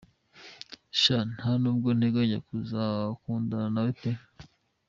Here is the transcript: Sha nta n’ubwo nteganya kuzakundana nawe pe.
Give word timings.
Sha 1.01 1.17
nta 1.33 1.51
n’ubwo 1.61 1.89
nteganya 1.97 2.39
kuzakundana 2.47 3.67
nawe 3.73 3.91
pe. 4.01 4.11